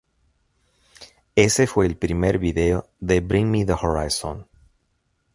Ese 1.35 1.67
fue 1.67 1.85
el 1.85 1.95
primer 1.95 2.39
video 2.39 2.89
de 2.99 3.19
Bring 3.19 3.51
Me 3.51 3.65
the 3.67 3.73
Horizon. 3.79 4.47